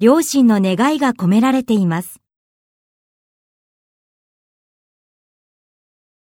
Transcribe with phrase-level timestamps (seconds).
[0.00, 2.20] 両親の願いが込められています。